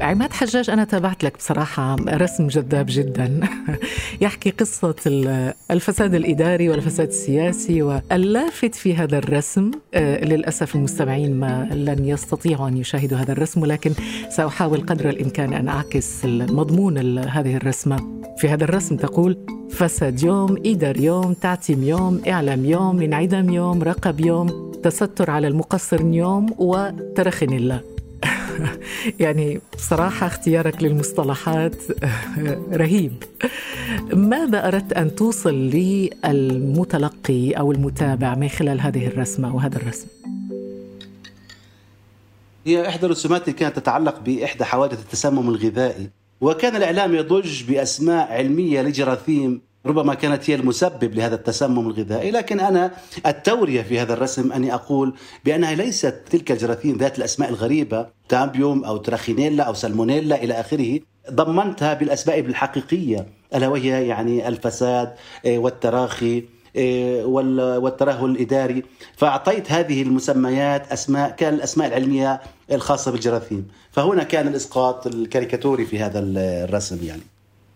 عماد 0.00 0.32
حجاج 0.32 0.70
أنا 0.70 0.84
تابعت 0.84 1.24
لك 1.24 1.36
بصراحة 1.36 1.96
رسم 2.08 2.46
جذاب 2.46 2.86
جدا. 2.88 3.40
يحكي 4.20 4.50
قصة 4.50 4.94
الفساد 5.70 6.14
الإداري 6.14 6.68
والفساد 6.68 7.08
السياسي 7.08 7.82
واللافت 7.82 8.74
في 8.74 8.96
هذا 8.96 9.18
الرسم. 9.18 9.70
آه، 9.94 10.24
للأسف 10.24 10.74
المستمعين 10.74 11.40
ما 11.40 11.68
لن 11.72 12.04
يستطيعوا 12.04 12.68
أن 12.68 12.76
يشاهدوا 12.76 13.18
هذا 13.18 13.32
الرسم 13.32 13.62
ولكن 13.62 13.92
سأحاول 14.30 14.80
قدر 14.80 15.08
الإمكان 15.08 15.52
أن 15.52 15.68
أعكس 15.68 16.24
مضمون 16.24 17.18
هذه 17.18 17.56
الرسمة. 17.56 18.22
في 18.38 18.48
هذا 18.48 18.64
الرسم 18.64 18.96
تقول 18.96 19.36
فساد 19.70 20.22
يوم 20.22 20.56
إدار 20.66 21.00
يوم 21.00 21.32
تعتيم 21.32 21.84
يوم 21.84 22.22
إعلام 22.28 22.64
يوم 22.64 23.02
انعدام 23.02 23.50
يوم 23.50 23.82
رقب 23.82 24.20
يوم 24.20 24.72
تستر 24.82 25.30
على 25.30 25.48
المقصر 25.48 26.00
يوم 26.06 26.54
وترخن 26.58 27.52
الله. 27.52 27.99
يعني 29.20 29.60
بصراحة 29.76 30.26
اختيارك 30.26 30.82
للمصطلحات 30.82 31.76
رهيب 32.82 33.24
ماذا 34.12 34.68
أردت 34.68 34.92
أن 34.92 35.14
توصل 35.14 35.54
للمتلقي 35.54 37.52
أو 37.52 37.72
المتابع 37.72 38.34
من 38.34 38.48
خلال 38.48 38.80
هذه 38.80 39.06
الرسمة 39.06 39.56
وهذا 39.56 39.76
الرسم؟ 39.76 40.06
هي 42.66 42.88
إحدى 42.88 43.06
الرسومات 43.06 43.42
اللي 43.48 43.58
كانت 43.58 43.76
تتعلق 43.76 44.20
بإحدى 44.20 44.64
حوادث 44.64 45.00
التسمم 45.00 45.48
الغذائي 45.48 46.10
وكان 46.40 46.76
الإعلام 46.76 47.14
يضج 47.14 47.62
بأسماء 47.62 48.32
علمية 48.32 48.82
لجراثيم 48.82 49.60
ربما 49.86 50.14
كانت 50.14 50.50
هي 50.50 50.54
المسبب 50.54 51.14
لهذا 51.14 51.34
التسمم 51.34 51.88
الغذائي 51.88 52.30
لكن 52.30 52.60
أنا 52.60 52.90
التورية 53.26 53.82
في 53.82 54.00
هذا 54.00 54.12
الرسم 54.12 54.52
أني 54.52 54.74
أقول 54.74 55.14
بأنها 55.44 55.74
ليست 55.74 56.14
تلك 56.30 56.52
الجراثيم 56.52 56.96
ذات 56.96 57.18
الأسماء 57.18 57.48
الغريبة 57.48 58.06
تامبيوم 58.28 58.84
أو 58.84 58.96
تراخينيلا 58.96 59.64
أو 59.64 59.74
سالمونيلا 59.74 60.42
إلى 60.42 60.60
آخره 60.60 61.00
ضمنتها 61.30 61.94
بالأسباب 61.94 62.46
الحقيقية 62.46 63.26
ألا 63.54 63.68
وهي 63.68 64.06
يعني 64.06 64.48
الفساد 64.48 65.14
آه، 65.46 65.58
والتراخي 65.58 66.44
آه، 66.76 67.24
والترهل 67.78 68.30
الإداري. 68.30 68.82
فأعطيت 69.16 69.72
هذه 69.72 70.02
المسميات 70.02 70.92
أسماء 70.92 71.30
كان 71.30 71.54
الأسماء 71.54 71.88
العلمية 71.88 72.40
الخاصة 72.72 73.10
بالجراثيم. 73.10 73.68
فهنا 73.90 74.22
كان 74.22 74.48
الإسقاط 74.48 75.06
الكاريكاتوري 75.06 75.86
في 75.86 75.98
هذا 75.98 76.18
الرسم 76.18 76.98
يعني. 77.06 77.22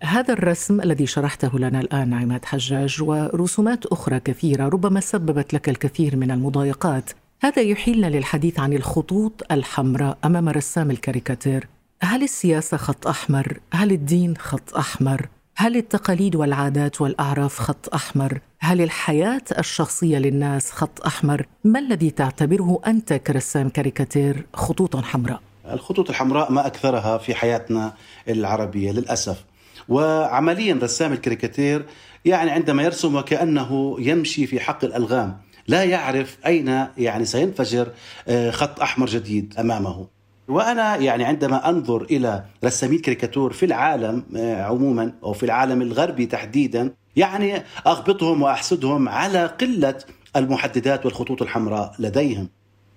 هذا 0.03 0.33
الرسم 0.33 0.81
الذي 0.81 1.07
شرحته 1.07 1.59
لنا 1.59 1.81
الآن 1.81 2.15
عماد 2.15 2.45
حجاج 2.45 3.03
ورسومات 3.03 3.87
أخرى 3.87 4.21
كثيرة 4.21 4.69
ربما 4.69 5.01
سببت 5.01 5.55
لك 5.55 5.69
الكثير 5.69 6.17
من 6.17 6.31
المضايقات 6.31 7.11
هذا 7.43 7.63
يحيلنا 7.63 8.07
للحديث 8.07 8.61
عن 8.61 8.73
الخطوط 8.73 9.53
الحمراء 9.53 10.19
أمام 10.25 10.49
رسام 10.49 10.91
الكاريكاتير 10.91 11.69
هل 12.03 12.23
السياسة 12.23 12.77
خط 12.77 13.07
أحمر؟ 13.07 13.61
هل 13.73 13.93
الدين 13.93 14.37
خط 14.37 14.77
أحمر؟ 14.77 15.29
هل 15.57 15.77
التقاليد 15.77 16.37
والعادات 16.37 17.01
والأعراف 17.01 17.59
خط 17.59 17.95
أحمر؟ 17.95 18.41
هل 18.61 18.81
الحياة 18.81 19.43
الشخصية 19.59 20.19
للناس 20.19 20.71
خط 20.71 21.07
أحمر؟ 21.07 21.47
ما 21.65 21.79
الذي 21.79 22.11
تعتبره 22.11 22.81
أنت 22.87 23.13
كرسام 23.13 23.69
كاريكاتير 23.69 24.47
خطوطا 24.55 25.03
حمراء؟ 25.03 25.41
الخطوط 25.73 26.11
الحمراء 26.11 26.53
ما 26.53 26.67
أكثرها 26.67 27.19
في 27.19 27.35
حياتنا 27.35 27.95
العربية 28.29 28.93
للأسف 28.93 29.45
وعمليا 29.89 30.79
رسام 30.83 31.13
الكاريكاتير 31.13 31.85
يعني 32.25 32.51
عندما 32.51 32.83
يرسم 32.83 33.17
وكأنه 33.17 33.97
يمشي 33.99 34.47
في 34.47 34.61
حقل 34.61 34.85
الألغام 34.85 35.39
لا 35.69 35.85
يعرف 35.85 36.39
أين 36.47 36.87
يعني 36.99 37.25
سينفجر 37.25 37.89
آه، 38.29 38.51
خط 38.51 38.81
أحمر 38.81 39.07
جديد 39.07 39.55
أمامه. 39.59 40.07
وأنا 40.49 40.97
يعني 40.97 41.25
عندما 41.25 41.69
أنظر 41.69 42.03
إلى 42.03 42.45
رسامي 42.65 42.97
الكاريكاتور 42.97 43.53
في 43.53 43.67
العالم 43.67 44.25
آه، 44.37 44.63
عموما 44.63 45.13
أو 45.23 45.33
في 45.33 45.43
العالم 45.43 45.83
الغربي 45.83 46.27
تحديدا 46.27 46.93
يعني 47.17 47.63
أغبطهم 47.87 48.43
وأحسدهم 48.43 49.09
على 49.09 49.47
قلة 49.47 49.99
المحددات 50.37 51.07
والخطوط 51.07 51.43
الحمراء 51.43 51.95
لديهم. 51.99 52.49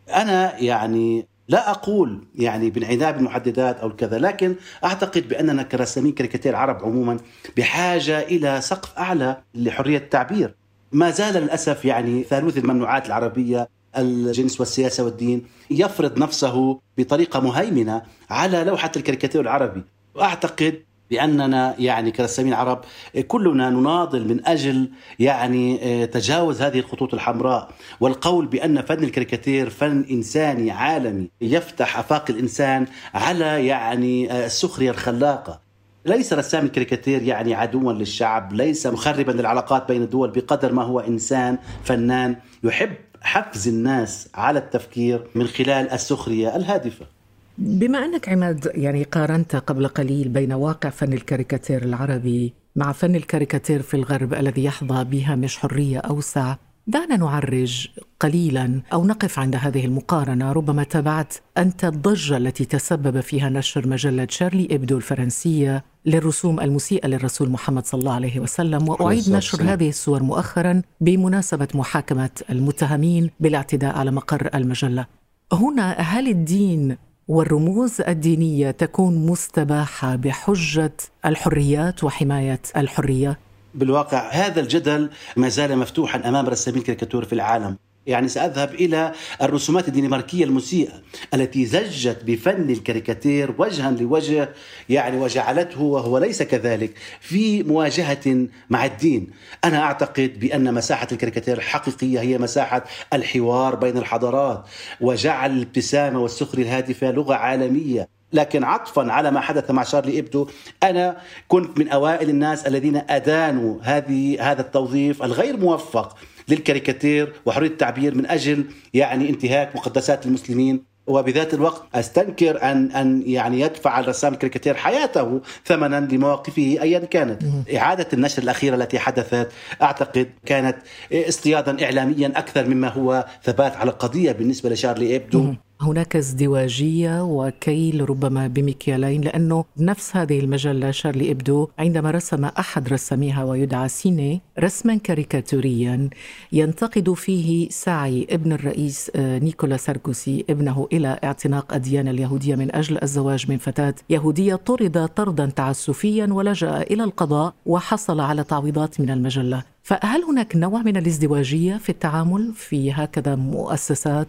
أنا 0.10 0.60
يعني 0.60 1.28
لا 1.48 1.72
أقول 1.72 2.24
يعني 2.36 2.70
بانعدام 2.70 3.16
المحددات 3.16 3.80
أو 3.80 3.96
كذا 3.96 4.20
لكن 4.20 4.56
أعتقد 4.84 5.28
بأننا 5.28 5.64
كرسامين 5.64 6.12
كاريكاتير 6.12 6.56
عرب 6.56 6.86
عموما 6.86 7.18
بحاجة 7.58 8.20
إلى 8.20 8.62
سقف 8.62 8.98
أعلى 8.98 9.38
لحرية 9.56 9.98
التعبير. 9.98 10.56
ما 10.92 11.10
زال 11.12 11.34
للأسف 11.44 11.86
يعني 11.86 12.24
ثالوث 12.24 12.58
الممنوعات 12.58 13.08
العربية 13.08 13.70
الجنس 13.98 14.60
والسياسة 14.60 15.04
والدين 15.04 15.46
يفرض 15.70 16.20
نفسه 16.20 16.80
بطريقة 16.98 17.40
مهيمنة 17.40 18.02
على 18.30 18.64
لوحة 18.64 18.92
الكاريكاتير 18.98 19.42
العربي. 19.42 19.84
وأعتقد 20.16 20.84
بأننا 21.10 21.76
يعني 21.80 22.12
كرسامين 22.12 22.54
عرب 22.54 22.82
كلنا 23.28 23.70
نناضل 23.70 24.28
من 24.28 24.48
أجل 24.48 24.90
يعني 25.20 25.80
آه، 26.04 26.06
تجاوز 26.06 26.62
هذه 26.62 26.80
الخطوط 26.80 27.14
الحمراء. 27.14 27.70
والقول 28.00 28.46
بأن 28.46 28.82
فن 28.82 29.04
الكاريكاتير 29.04 29.70
فن 29.70 30.06
إنساني 30.12 30.72
عالمي 30.72 31.30
يفتح 31.42 32.00
آفاق 32.00 32.26
الإنسان 32.30 32.88
على 33.14 33.68
يعني 33.68 34.32
آه، 34.32 34.46
السخرية 34.46 34.92
الخلاقة. 34.92 35.68
ليس 36.06 36.34
رسام 36.34 36.66
الكاريكاتير 36.66 37.22
يعني 37.24 37.54
عدوا 37.56 37.94
للشعب 37.94 38.54
ليس 38.54 38.88
مخربا 38.88 39.32
للعلاقات 39.32 39.88
بين 39.88 40.02
الدول 40.04 40.30
بقدر 40.32 40.74
ما 40.74 40.84
هو 40.84 41.00
إنسان 41.00 41.58
فنان 41.84 42.36
يحب 42.64 42.94
حفز 43.22 43.68
الناس 43.68 44.30
على 44.36 44.60
التفكير 44.60 45.28
من 45.36 45.48
خلال 45.48 45.92
السخرية 45.92 46.56
الهادفة. 46.56 47.17
بما 47.58 48.06
أنك 48.06 48.30
عماد 48.30 48.72
يعني 48.76 49.04
قارنت 49.04 49.56
قبل 49.56 49.88
قليل 49.88 50.30
بين 50.30 50.54
واقع 50.54 50.90
فن 50.90 51.14
الكاريكاتير 51.14 51.84
العربي 51.84 52.54
مع 52.76 52.92
فن 52.92 53.16
الكاريكاتير 53.16 53.82
في 53.82 53.94
الغرب 53.94 54.34
الذي 54.34 54.64
يحظى 54.64 55.04
بهامش 55.04 55.58
حرية 55.58 56.00
أوسع 56.00 56.56
دعنا 56.88 57.18
نعرج 57.18 57.88
قليلا 58.20 58.82
أو 58.94 59.06
نقف 59.06 59.40
عند 59.40 59.56
هذه 59.56 59.86
المقارنة. 59.86 60.52
ربما 60.52 60.84
تابعت 60.84 61.34
أنت 61.58 61.86
الضجة 61.86 62.38
التي 62.38 62.66
تسبب 62.66 63.20
فيها 63.20 63.50
نشر 63.50 63.88
مجلة 63.88 64.28
شارلي 64.30 64.68
إبدو 64.72 64.98
الفرنسية 64.98 65.84
للرسوم 66.06 66.60
المسيئة 66.60 67.08
للرسول 67.08 67.50
محمد 67.50 67.86
صلى 67.86 68.00
الله 68.00 68.14
عليه 68.14 68.40
وسلم. 68.40 68.90
وأعيد 68.90 69.30
نشر 69.30 69.64
هذه 69.64 69.90
الصور 69.90 70.24
مؤخرا 70.24 70.82
بمناسبة 71.02 71.68
محاكمة 71.74 72.30
المتهمين 72.50 73.30
بالاعتداء 73.40 73.98
على 73.98 74.12
مقر 74.12 74.50
المجلة. 74.56 75.06
هنا 75.54 75.92
هل 75.92 76.28
الدين 76.28 76.98
والرموز 77.28 78.02
الدينية 78.02 78.72
تكون 78.72 79.26
مستباحة 79.26 80.16
بحجة 80.16 80.94
الحريات 81.26 82.04
وحماية 82.04 82.62
الحرية. 82.78 83.40
بالواقع 83.76 84.30
هذا 84.32 84.60
الجدل 84.62 85.10
ما 85.38 85.50
زال 85.50 85.78
مفتوحا 85.78 86.30
أمام 86.30 86.48
رسامي 86.48 86.78
الكاريكاتور 86.78 87.26
في 87.26 87.34
العالم. 87.34 87.78
يعني 88.08 88.28
سأذهب 88.28 88.74
إلى 88.74 89.12
الرسومات 89.42 89.88
الدنماركية 89.88 90.44
المسيئة 90.44 91.02
التي 91.34 91.66
زجت 91.66 92.24
بفن 92.24 92.70
الكاريكاتير 92.70 93.56
وجها 93.58 93.92
لوجه 93.92 94.50
يعني 94.90 95.18
وجعلته 95.18 95.82
وهو 95.82 96.18
ليس 96.18 96.44
كذلك 96.44 96.94
في 97.22 97.64
مواجهة 97.64 98.48
مع 98.70 98.86
الدين. 98.86 99.28
أنا 99.64 99.84
أعتقد 99.84 100.40
بأن 100.40 100.74
مساحة 100.74 101.08
الكاريكاتير 101.12 101.58
الحقيقية 101.58 102.20
هي 102.20 102.38
مساحة 102.38 102.84
الحوار 103.14 103.76
بين 103.76 103.98
الحضارات 103.98 104.66
وجعل 105.02 105.52
الابتسامة 105.52 106.20
والسخرية 106.20 106.64
الهادفة 106.64 107.12
لغة 107.12 107.36
عالمية. 107.36 108.08
لكن 108.34 108.64
عطفا 108.64 109.12
على 109.12 109.32
ما 109.32 109.40
حدث 109.40 109.72
مع 109.72 109.84
شارلي 109.84 110.20
إبدو 110.20 110.48
أنا 110.84 111.18
كنت 111.48 111.80
من 111.80 111.90
أوائل 111.90 112.30
الناس 112.30 112.68
الذين 112.68 113.02
أدانوا 113.10 113.80
هذه 113.82 114.52
هذا 114.52 114.62
التوظيف 114.62 115.24
الغير 115.24 115.58
موفق. 115.58 116.18
للكاريكاتير 116.50 117.34
وحرية 117.46 117.68
التعبير 117.68 118.16
من 118.16 118.26
أجل 118.26 118.66
يعني 118.94 119.30
انتهاك 119.30 119.76
مقدسات 119.76 120.26
المسلمين. 120.26 120.98
وبذات 121.08 121.54
الوقت 121.54 121.84
أستنكر 121.96 122.62
ان 122.64 122.92
أن 122.92 123.24
يعني 123.26 123.60
يدفع 123.60 124.00
الرسام 124.00 124.34
الكاريكاتير 124.34 124.74
حياته 124.74 125.42
ثمنا 125.66 126.08
لمواقفه 126.12 126.78
ايا 126.82 127.00
كانت. 127.00 127.44
إعادة 127.76 128.08
النشر 128.14 128.44
الأخيرة 128.44 128.76
التي 128.76 129.00
حدثت 129.00 129.50
أعتقد 129.82 130.30
كانت 130.46 130.78
اصطيادا 131.14 131.84
اعلاميا 131.84 132.28
أكثر 132.36 132.68
مما 132.68 132.88
هو 132.88 133.26
ثبات 133.44 133.76
على 133.76 133.92
القضية 133.92 134.32
بالنسبة 134.32 134.70
لشارلي 134.70 135.16
إبدو. 135.16 135.54
هناك 135.82 136.16
ازدواجية 136.16 137.24
وكيل 137.24 138.10
ربما 138.10 138.48
بمكيالين 138.48 139.22
لأنه 139.22 139.66
نفس 139.78 140.16
هذه 140.16 140.40
المجلة 140.40 140.92
شارلي 140.92 141.32
إبدو 141.32 141.68
عندما 141.80 142.12
رسم 142.12 142.46
أحد 142.46 142.94
رساميها 142.94 143.44
ويدعى 143.44 143.90
سيني 143.90 144.42
رسما 144.60 144.96
كاريكاتوريا 144.96 146.10
ينتقد 146.52 147.14
فيه 147.14 147.70
سعي 147.70 148.28
ابن 148.30 148.52
الرئيس 148.52 149.12
آه، 149.16 149.40
نيكولا 149.40 149.78
ساركوسي 149.78 150.46
ابنه 150.50 150.88
إلى 150.94 151.20
اعتناق 151.24 151.74
الديانة 151.74 152.12
اليهودية 152.12 152.56
من 152.56 152.76
أجل 152.76 152.98
الزواج 153.04 153.52
من 153.52 153.58
فتاة 153.58 153.96
يهودية 154.10 154.56
طرد 154.56 155.08
طردا 155.08 155.46
تعسفيا 155.46 156.28
ولجأ 156.32 156.82
إلى 156.82 157.04
القضاء 157.04 157.54
وحصل 157.66 158.20
على 158.20 158.44
تعويضات 158.44 159.02
من 159.02 159.10
المجلة. 159.10 159.64
فهل 159.84 160.24
هناك 160.24 160.56
نوع 160.56 160.82
من 160.82 160.98
الازدواجية 160.98 161.78
في 161.78 161.90
التعامل 161.90 162.54
في 162.56 162.92
هكذا 162.92 163.36
مؤسسات؟ 163.36 164.28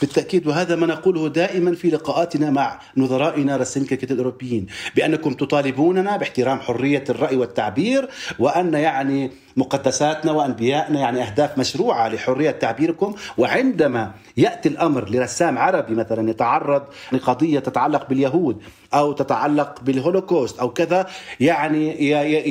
بالتأكيد 0.00 0.46
وهذا 0.46 0.76
ما 0.76 0.86
نقوله 0.86 1.28
دائما 1.28 1.74
في 1.74 1.90
لقاءاتنا 1.90 2.50
مع 2.50 2.80
نظرائنا 2.96 3.56
رسامين 3.56 3.88
الكتاب 3.92 4.10
الأوروبيين 4.12 4.66
بأنكم 4.96 5.32
تطالبوننا 5.34 6.16
باحترام 6.16 6.60
حرية 6.60 7.04
الرأي 7.08 7.36
والتعبير 7.36 8.08
وأن 8.38 8.74
يعني 8.74 9.30
مقدساتنا 9.56 10.32
وأنبيائنا 10.32 11.00
يعني 11.00 11.22
أهداف 11.22 11.58
مشروعة 11.58 12.08
لحرية 12.08 12.50
تعبيركم 12.50 13.14
وعندما 13.38 14.10
يأتي 14.36 14.68
الأمر 14.68 15.10
لرسام 15.10 15.58
عربي 15.58 15.94
مثلا 15.94 16.30
يتعرض 16.30 16.82
لقضية 17.12 17.58
تتعلق 17.58 18.08
باليهود 18.08 18.62
أو 18.94 19.12
تتعلق 19.12 19.80
بالهولوكوست 19.82 20.58
أو 20.58 20.70
كذا 20.70 21.06
يعني 21.40 21.88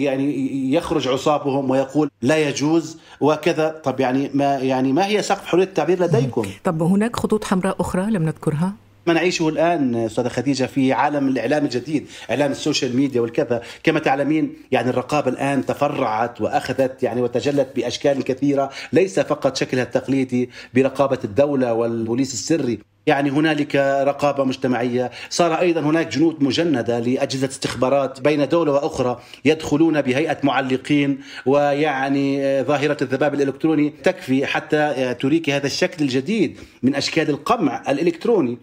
يعني 0.03 0.73
يخرج 0.73 1.07
عصابهم 1.07 1.69
ويقول 1.69 2.09
لا 2.21 2.37
يجوز 2.37 2.97
وكذا 3.21 3.81
طب 3.83 3.99
يعني 3.99 4.31
ما 4.33 4.57
يعني 4.57 4.91
ما 4.91 5.05
هي 5.05 5.21
سقف 5.21 5.45
حرية 5.45 5.63
التعبير 5.63 6.03
لديكم؟ 6.03 6.45
طب 6.63 6.83
هناك 6.83 7.15
خطوط 7.15 7.43
حمراء 7.43 7.75
أخرى 7.79 8.11
لم 8.11 8.23
نذكرها؟ 8.23 8.73
ما 9.07 9.13
نعيشه 9.13 9.49
الآن 9.49 9.95
أستاذة 9.95 10.27
خديجة 10.27 10.63
في 10.63 10.93
عالم 10.93 11.27
الإعلام 11.27 11.65
الجديد، 11.65 12.07
إعلام 12.29 12.51
ال 12.51 12.58
social 12.58 12.95
media 12.95 13.21
والكذا، 13.21 13.61
كما 13.83 13.99
تعلمين 13.99 14.53
يعني 14.71 14.89
الرقابة 14.89 15.31
الآن 15.31 15.65
تفرعت 15.65 16.41
وأخذت 16.41 17.03
يعني 17.03 17.21
وتجلت 17.21 17.67
بأشكال 17.75 18.23
كثيرة، 18.23 18.69
ليس 18.93 19.19
فقط 19.19 19.57
شكلها 19.57 19.83
التقليدي 19.83 20.49
برقابة 20.73 21.19
الدولة 21.23 21.73
والبوليس 21.73 22.33
السري، 22.33 22.79
يعني 23.07 23.29
هنالك 23.29 23.75
رقابة 24.03 24.43
مجتمعية 24.43 25.11
صار 25.29 25.59
أيضا 25.59 25.81
هناك 25.81 26.07
جنود 26.07 26.43
مجندة 26.43 26.99
لأجهزة 26.99 27.47
استخبارات 27.47 28.21
بين 28.21 28.47
دولة 28.47 28.71
وأخرى 28.71 29.19
يدخلون 29.45 30.01
بهيئة 30.01 30.37
معلقين 30.43 31.19
ويعني 31.45 32.63
ظاهرة 32.63 32.97
الذباب 33.01 33.33
الإلكتروني 33.33 33.93
تكفي 34.03 34.45
حتى 34.45 35.15
تريك 35.19 35.49
هذا 35.49 35.65
الشكل 35.65 36.03
الجديد 36.03 36.59
من 36.83 36.95
أشكال 36.95 37.29
القمع 37.29 37.83
الإلكتروني. 37.89 38.57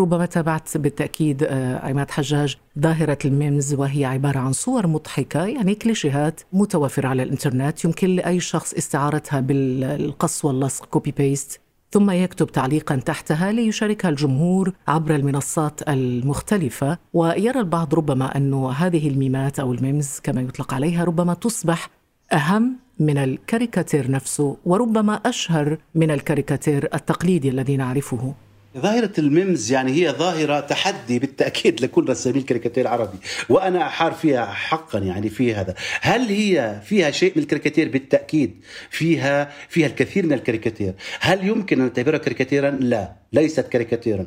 ربما 0.00 0.26
تابعت 0.26 0.76
بالتأكيد 0.76 1.42
آه، 1.42 1.86
عماد 1.86 2.10
حجاج 2.10 2.56
ظاهرة 2.78 3.18
ال 3.24 3.32
memes 3.32 3.74
وهي 3.74 4.04
عبارة 4.04 4.38
عن 4.38 4.52
صور 4.52 4.86
مضحكة 4.86 5.46
يعني 5.46 5.74
كليشيهات 5.74 6.40
متوفرة 6.52 7.08
على 7.08 7.22
الإنترنت 7.22 7.84
يمكن 7.84 8.08
لأي 8.08 8.40
شخص 8.40 8.74
استعارتها 8.74 9.40
بالقص 9.40 10.44
واللصق 10.44 10.84
copy 10.84 11.10
paste 11.10 11.60
ثم 11.90 12.10
يكتب 12.10 12.46
تعليقا 12.46 12.96
تحتها 12.96 13.52
ليشاركها 13.52 14.08
الجمهور 14.08 14.72
عبر 14.88 15.14
المنصات 15.14 15.88
المختلفة. 15.88 16.98
ويرى 17.14 17.60
البعض 17.60 17.94
ربما 17.94 18.36
أن 18.36 18.54
هذه 18.54 19.08
الميمات 19.08 19.60
أو 19.60 19.72
ال 19.72 19.80
memes 19.80 20.20
كما 20.22 20.40
يطلق 20.40 20.74
عليها 20.74 21.04
ربما 21.04 21.34
تصبح 21.34 21.90
أهم 22.32 22.76
من 23.00 23.18
الكاريكاتير 23.18 24.10
نفسه 24.10 24.56
وربما 24.64 25.14
أشهر 25.14 25.78
من 25.94 26.10
الكاريكاتير 26.10 26.88
التقليدي 26.94 27.48
الذي 27.48 27.76
نعرفه. 27.76 28.34
ظاهرة 28.76 29.12
ال 29.18 29.27
memes 29.27 29.72
يعني 29.72 29.92
هي 29.92 30.10
ظاهرة 30.10 30.60
تحدي 30.60 31.18
بالتأكيد 31.18 31.80
لكل 31.80 32.08
رسامي 32.08 32.38
الكاريكاتير 32.38 32.82
العربي 32.82 33.18
وأنا 33.48 33.86
أحار 33.86 34.12
فيها 34.12 34.46
حقا 34.46 34.98
يعني 34.98 35.28
في 35.28 35.54
هذا. 35.54 35.74
هل 36.00 36.20
هي 36.20 36.80
فيها 36.84 37.10
شيء 37.10 37.32
من 37.36 37.42
الكاريكاتير 37.42 37.88
بالتأكيد 37.88 38.60
فيها 38.90 39.52
فيها 39.68 39.86
الكثير 39.86 40.26
من 40.26 40.32
الكاريكاتير 40.32 40.94
هل 41.20 41.46
يمكن 41.46 41.80
أن 41.80 41.86
نعتبرها 41.86 42.18
كاريكاتيرا 42.18 42.70
لا 42.70 43.12
ليست 43.32 43.68
كاريكاتيرا 43.68 44.26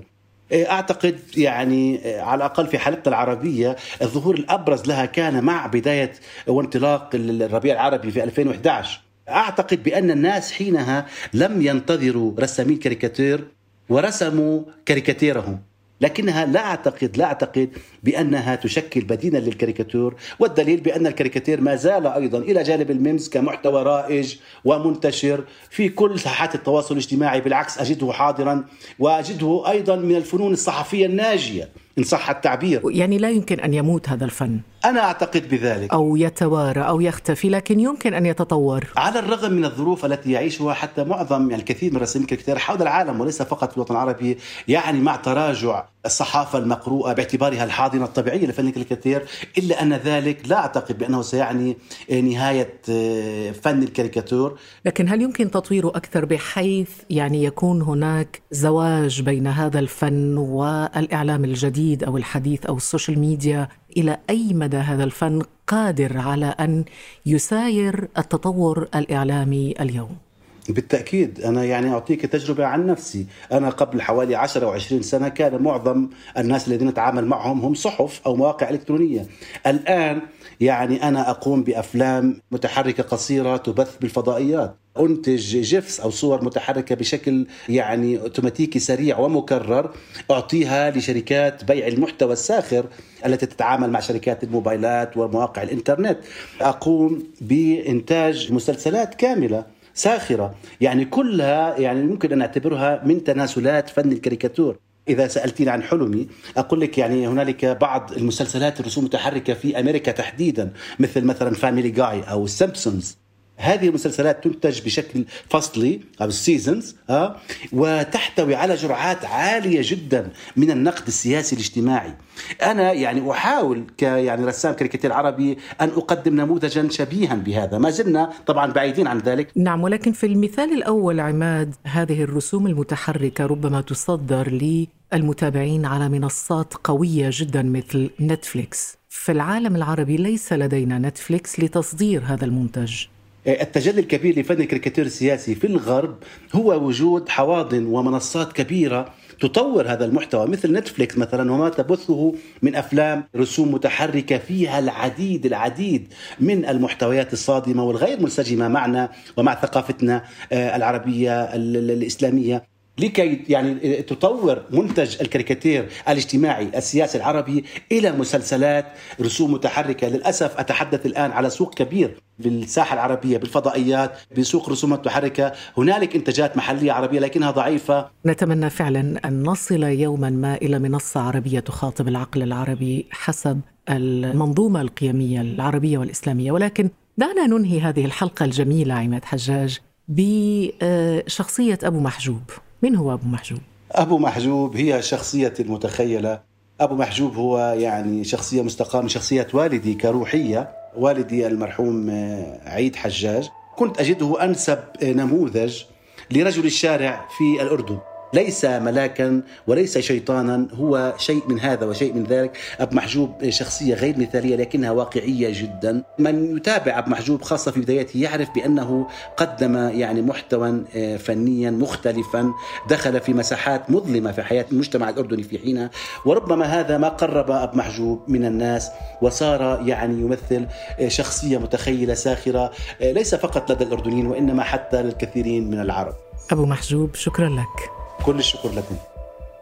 إيه، 0.52 0.72
أعتقد 0.72 1.20
يعني 1.38 2.06
إيه، 2.06 2.22
على 2.22 2.38
الأقل 2.38 2.68
في 2.68 2.78
حالتنا 2.78 3.08
العربية 3.08 3.76
الظهور 4.02 4.36
الأبرز 4.36 4.88
لها 4.88 5.06
كان 5.06 5.44
مع 5.44 5.68
بداية 5.68 6.12
وانطلاق 6.48 7.10
الربيع 7.14 7.74
العربي 7.74 8.12
في 8.12 8.24
2011 8.24 9.02
أعتقد 9.30 9.84
بأن 9.84 10.12
الناس 10.12 10.52
حينها 10.52 11.06
لم 11.34 11.62
ينتظروا 11.62 12.34
رسامين 12.40 12.78
كاريكاتير 12.78 13.48
ورسموا 13.90 14.62
كاريكاتيرهم. 14.86 15.60
لكنها 16.02 16.46
لا 16.46 16.60
اعتقد 16.66 17.18
لا 17.18 17.26
أعتقد 17.26 17.70
بأنها 18.04 18.56
تشكل 18.56 19.02
بديلا 19.02 19.38
للكاريكاتير 19.38 20.14
والدليل 20.40 20.82
بأن 20.82 21.08
الكاريكاتير 21.08 21.62
ما 21.62 21.76
زال 21.76 22.08
أيضا 22.08 22.38
إلى 22.38 22.64
جانب 22.64 22.92
ال 22.92 22.98
memes 22.98 23.30
كمحتوى 23.30 23.84
رائج 23.84 24.36
ومنتشر 24.66 25.44
في 25.70 25.90
كل 25.90 26.20
ساحات 26.20 26.56
التواصل 26.56 26.94
الاجتماعي. 26.94 27.42
بالعكس 27.42 27.80
أجده 27.80 28.12
حاضرا 28.12 28.66
وأجده 29.00 29.64
أيضا 29.70 29.96
من 29.96 30.16
الفنون 30.16 30.54
الصحفية 30.54 31.06
الناجية. 31.06 31.70
إن 31.98 32.04
صح 32.04 32.30
التعبير. 32.30 32.82
يعني 32.86 33.18
لا 33.18 33.30
يمكن 33.30 33.60
أن 33.60 33.74
يموت 33.74 34.10
هذا 34.10 34.26
الفن. 34.26 34.60
أنا 34.86 35.02
أعتقد 35.02 35.50
بذلك. 35.50 35.94
أو 35.94 36.16
يتوارى 36.16 36.82
أو 36.82 37.02
يختفي 37.02 37.50
لكن 37.50 37.80
يمكن 37.80 38.14
أن 38.14 38.26
يتطور. 38.26 38.86
على 38.98 39.20
الرغم 39.20 39.54
من 39.54 39.66
الظروف 39.66 40.06
التي 40.06 40.32
يعيشها 40.32 40.74
حتى 40.74 41.04
معظم 41.04 41.50
يعني 41.50 41.62
الكثير 41.62 41.94
من 41.94 41.98
رسامين 41.98 42.24
الكاريكاتير 42.24 42.58
حول 42.60 42.82
العالم 42.82 43.22
وليس 43.22 43.42
فقط 43.42 43.72
في 43.72 43.78
الوطن 43.78 43.94
العربي 43.94 44.38
يعني 44.68 45.00
مع 45.00 45.16
تراجع 45.16 45.86
الصحافة 46.06 46.60
المقروءة 46.60 47.14
باعتبارها 47.14 47.64
الحاضنة 47.64 48.06
الطبيعية 48.06 48.48
لفن 48.48 48.68
الكاريكاتير 48.68 49.26
إلا 49.58 49.82
أن 49.82 49.94
ذلك 49.94 50.50
لا 50.50 50.58
أعتقد 50.58 50.98
بأنه 50.98 51.22
سيعني 51.22 51.78
نهاية 52.10 52.82
آه، 52.90 53.52
فن 53.52 53.84
الكاريكاتير 53.84 54.52
لكن 54.86 55.10
هل 55.10 55.22
يمكن 55.22 55.52
تطويره 55.52 55.88
أكثر 55.88 56.26
بحيث 56.26 56.90
يعني 57.10 57.44
يكون 57.44 57.82
هناك 57.82 58.42
زواج 58.52 59.22
بين 59.22 59.48
هذا 59.48 59.80
الفن 59.80 60.38
والإعلام 60.38 61.46
الجديد 61.46 62.04
أو 62.04 62.18
الحديث 62.18 62.66
أو 62.66 62.78
ال 62.78 62.84
social 62.84 63.20
media 63.20 63.68
إلى 63.98 64.18
أي 64.30 64.54
مدى 64.54 64.78
هذا 64.78 65.04
الفن 65.04 65.42
قادر 65.68 66.18
على 66.18 66.46
أن 66.46 66.86
يساير 67.26 68.08
التطور 68.18 68.88
الإعلامي 68.96 69.74
اليوم؟ 69.80 70.31
بالتأكيد 70.70 71.42
أنا 71.42 71.64
يعني 71.64 71.94
أعطيك 71.94 72.26
تجربة 72.26 72.66
عن 72.66 72.86
نفسي. 72.86 73.26
أنا 73.52 73.70
قبل 73.70 74.02
حوالي 74.02 74.36
10 74.36 74.66
أو 74.66 74.72
20 74.72 75.02
سنة 75.02 75.28
كان 75.30 75.62
معظم 75.62 76.10
الناس 76.38 76.68
الذين 76.68 76.88
أتعامل 76.88 77.26
معهم 77.26 77.62
هم 77.62 77.74
صحف 77.74 78.22
أو 78.26 78.36
مواقع 78.36 78.70
إلكترونية. 78.70 79.26
الآن 79.68 80.22
يعني 80.62 81.08
أنا 81.08 81.30
أقوم 81.30 81.64
بأفلام 81.64 82.42
متحركة 82.52 83.04
قصيرة 83.04 83.58
تبث 83.58 83.98
بالفضائيات. 83.98 84.76
أنتج 85.00 85.62
جيفس 85.62 86.00
أو 86.00 86.10
صور 86.10 86.44
متحركة 86.44 86.96
بشكل 86.96 87.48
يعني 87.70 88.20
أوتوماتيكي 88.20 88.80
سريع 88.80 89.20
ومكرر 89.20 89.92
أعطيها 90.32 90.92
لشركات 90.92 91.64
بيع 91.64 91.88
المحتوى 91.88 92.34
الساخر 92.34 92.86
التي 93.26 93.46
تتعامل 93.46 93.90
مع 93.90 94.00
شركات 94.00 94.44
الموبايلات 94.44 95.18
ومواقع 95.18 95.64
الإنترنت. 95.64 96.18
أقوم 96.62 97.24
بإنتاج 97.42 98.54
مسلسلات 98.54 99.16
كاملة. 99.16 99.81
ساخرة. 99.94 100.56
يعني 100.82 101.06
كلها 101.06 101.78
يعني 101.80 102.02
ممكن 102.02 102.32
أن 102.32 102.38
نعتبرها 102.38 103.02
من 103.06 103.24
تناسلات 103.24 103.90
فن 103.90 104.12
الكاريكاتور. 104.12 104.78
إذا 105.08 105.28
سألتني 105.28 105.70
عن 105.70 105.84
حلمي 105.84 106.28
أقول 106.58 106.82
لك 106.82 106.98
يعني 106.98 107.28
هنالك 107.28 107.66
بعض 107.66 108.12
المسلسلات 108.12 108.80
الرسوم 108.80 109.04
المتحركة 109.04 109.54
في 109.54 109.80
أمريكا 109.80 110.12
تحديدا 110.12 110.72
مثل 111.00 111.26
مثلا 111.26 111.54
Family 111.54 111.90
Guy 111.90 112.22
أو 112.22 112.48
سيمبسونز 112.48 113.18
هذه 113.62 113.88
المسلسلات 113.88 114.44
تنتج 114.44 114.82
بشكل 114.82 115.26
فصلي 115.50 116.02
أو 116.22 116.26
ال 116.26 116.35
seasons 116.35 116.96
ها 117.10 117.38
وتحتوي 117.74 118.56
على 118.56 118.76
جرعات 118.76 119.26
عالية 119.26 119.82
جدا 119.84 120.30
من 120.58 120.72
النقد 120.72 121.08
السياسي 121.08 121.56
الاجتماعي. 121.56 122.14
أنا 122.62 122.92
يعني 122.94 123.32
أحاول 123.32 123.84
ك 123.98 124.02
يعني 124.02 124.46
رسام 124.46 124.74
كاريكاتير 124.74 125.14
عربي 125.14 125.58
أن 125.82 125.90
أقدم 125.90 126.36
نموذجا 126.36 126.90
شبيها 126.90 127.36
بهذا. 127.36 127.78
ما 127.78 127.90
زلنا 127.90 128.30
طبعا 128.46 128.72
بعيدين 128.72 129.08
عن 129.08 129.18
ذلك. 129.18 129.52
نعم 129.56 129.84
ولكن 129.84 130.12
في 130.12 130.26
المثال 130.26 130.74
الأول 130.74 131.20
عماد 131.20 131.76
هذه 131.84 132.24
الرسوم 132.24 132.68
المتحركة 132.68 133.46
ربما 133.46 133.82
تصدر 133.82 134.88
للمتابعين 135.14 135.86
على 135.86 136.10
منصات 136.10 136.74
قوية 136.84 137.30
جدا 137.34 137.64
مثل 137.64 138.10
نتفليكس. 138.22 138.98
في 139.10 139.32
العالم 139.32 139.76
العربي 139.76 140.18
ليس 140.18 140.54
لدينا 140.54 141.00
نتفليكس 141.00 141.60
لتصدير 141.60 142.24
هذا 142.26 142.46
المنتج. 142.46 143.06
التجلي 143.48 144.02
الكبير 144.02 144.40
لفن 144.40 144.62
الكاريكاتير 144.62 145.06
السياسي 145.06 145.56
في 145.56 145.68
الغرب 145.68 146.18
هو 146.56 146.88
وجود 146.88 147.30
حواضن 147.30 147.86
ومنصات 147.86 148.54
كبيرة 148.54 149.14
تطور 149.40 149.88
هذا 149.88 150.06
المحتوى 150.06 150.48
مثل 150.48 150.74
نتفليكس 150.74 151.18
مثلا 151.18 151.52
وما 151.52 151.70
تبثه 151.70 152.36
من 152.62 152.76
أفلام 152.76 153.24
رسوم 153.36 153.74
متحركة 153.74 154.38
فيها 154.38 154.80
العديد 154.80 155.46
العديد 155.46 156.14
من 156.40 156.66
المحتويات 156.66 157.34
الصادمة 157.34 157.84
والغير 157.84 158.20
منسجمه 158.20 158.68
معنا 158.68 159.10
ومع 159.38 159.56
ثقافتنا 159.56 160.24
آه، 160.52 160.76
العربية 160.76 161.44
الإسلامية. 161.56 162.71
لكي 163.00 163.42
يعني 163.50 164.02
تطور 164.02 164.62
منتج 164.70 165.22
الكاريكاتير 165.22 165.90
الاجتماعي 166.10 166.70
السياسي 166.76 167.18
العربي 167.18 167.66
إلى 167.92 168.12
مسلسلات 168.12 168.86
رسوم 169.22 169.54
متحركة. 169.54 170.08
للأسف 170.08 170.60
أتحدث 170.60 171.06
الآن 171.06 171.32
على 171.32 171.50
سوق 171.50 171.74
كبير 171.74 172.18
بالساحة 172.40 172.94
العربية 172.94 173.38
بالفضائيات 173.38 174.12
بسوق 174.38 174.70
رسوم 174.70 174.92
متحركة. 174.92 175.52
هنالك 175.78 176.16
إنتاجات 176.16 176.58
محلية 176.58 176.92
عربية 176.92 177.20
لكنها 177.20 177.52
ضعيفة. 177.52 178.10
نتمنى 178.26 178.70
فعلا 178.70 179.20
أن 179.26 179.44
نصل 179.44 179.84
يوما 179.84 180.30
ما 180.30 180.56
إلى 180.56 180.80
منصة 180.80 181.20
عربية 181.20 181.60
تخاطب 181.60 182.08
العقل 182.08 182.44
العربي 182.44 183.08
حسب 183.12 183.62
المنظومة 183.90 184.82
القيمية 184.82 185.42
العربية 185.42 185.98
والإسلامية. 185.98 186.52
ولكن 186.52 186.90
دعنا 187.18 187.48
ننهي 187.48 187.80
هذه 187.82 188.06
الحلقة 188.06 188.46
الجميلة 188.46 188.94
عماد 188.94 189.26
حجاج 189.26 189.80
بشخصية 190.08 191.80
أبو 191.84 192.00
محجوب. 192.00 192.42
من 192.82 192.96
هو 192.96 193.14
أبو 193.14 193.28
محجوب؟ 193.28 193.60
أبو 193.92 194.18
محجوب 194.18 194.76
هي 194.76 195.02
شخصية 195.02 195.54
المتخيلة. 195.60 196.42
أبو 196.80 196.96
محجوب 196.96 197.36
هو 197.36 197.76
يعني 197.80 198.24
شخصية 198.24 198.62
مستقاة 198.62 199.02
من 199.02 199.10
شخصية 199.10 199.48
والدي 199.54 199.94
كروحية. 199.94 200.72
والدي 200.98 201.48
المرحوم 201.48 202.10
آه، 202.10 202.70
عيد 202.70 202.96
حجاج. 202.96 203.50
كنت 203.76 204.00
أجده 204.00 204.44
أنسب 204.44 204.80
نموذج 205.04 205.84
لرجل 206.32 206.66
الشارع 206.66 207.26
في 207.38 207.62
الأردن. 207.62 207.98
ليس 208.34 208.66
ملاكا 208.66 209.42
وليس 209.68 209.98
شيطانا 209.98 210.68
هو 210.74 211.14
شيء 211.18 211.44
من 211.48 211.60
هذا 211.60 211.86
وشيء 211.86 212.14
من 212.14 212.24
ذلك. 212.24 212.58
أب 212.80 212.94
محجوب 212.94 213.50
شخصية 213.50 213.96
غير 213.96 214.20
مثالية 214.20 214.56
لكنها 214.56 214.92
واقعية 214.92 215.62
جدا. 215.62 216.04
من 216.20 216.58
يتابع 216.58 217.00
أب 217.00 217.10
محجوب 217.10 217.42
خاصة 217.42 217.72
في 217.72 217.80
بدايته 217.80 218.18
يعرف 218.18 218.50
بأنه 218.56 219.08
قدم 219.38 219.76
يعني 219.76 220.22
محتوى 220.22 220.84
آه، 220.96 221.18
فنيا 221.18 221.72
مختلفا. 221.72 222.54
دخل 222.90 223.20
في 223.20 223.34
مساحات 223.34 223.92
مظلمة 223.92 224.32
في 224.32 224.44
حياة 224.44 224.66
المجتمع 224.72 225.10
الأردني 225.10 225.44
في 225.44 225.60
حينها. 225.60 225.90
وربما 226.26 226.66
هذا 226.66 226.98
ما 226.98 227.10
قرب 227.10 227.52
أب 227.52 227.76
محجوب 227.76 228.22
من 228.28 228.46
الناس 228.46 228.92
وصار 229.22 229.82
يعني 229.86 230.22
يمثل 230.22 230.68
آه، 231.00 231.08
شخصية 231.08 231.58
متخيلة 231.58 232.14
ساخرة 232.14 232.72
آه، 233.02 233.12
ليس 233.12 233.36
فقط 233.36 233.72
لدى 233.72 233.84
الأردنيين 233.84 234.28
وإنما 234.28 234.64
حتى 234.64 235.04
للكثيرين 235.04 235.72
من 235.72 235.80
العرب. 235.80 236.14
أبو 236.52 236.66
محجوب 236.66 237.16
شكرا 237.16 237.50
لك. 237.50 238.01
كل 238.26 238.40
الشكر 238.40 238.70
لكم. 238.70 238.96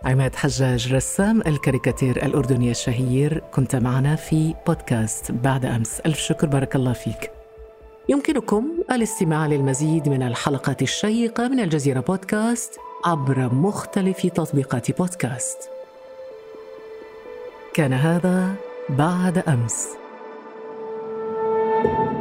عماد 0.05 0.35
حجاج 0.35 0.93
رسام 0.93 1.41
الكاريكاتير 1.47 2.25
الأردني 2.25 2.71
الشهير 2.71 3.43
كنت 3.53 3.75
معنا 3.75 4.15
في 4.15 4.55
بودكاست 4.67 5.31
بعد 5.31 5.65
أمس. 5.65 5.99
ألف 5.99 6.19
شكر 6.19 6.47
بارك 6.47 6.75
الله 6.75 6.93
فيك. 6.93 7.31
يمكنكم 8.09 8.65
الاستماع 8.91 9.47
للمزيد 9.47 10.09
من 10.09 10.23
الحلقات 10.23 10.81
الشيقة 10.81 11.47
من 11.47 11.59
الجزيرة 11.59 11.99
بودكاست 11.99 12.79
عبر 13.05 13.53
مختلف 13.53 14.25
تطبيقات 14.25 14.97
بودكاست. 14.97 15.57
كان 17.73 17.93
هذا 17.93 18.53
بعد 18.89 19.37
أمس. 19.37 19.87
thank 21.81 22.13
you 22.13 22.18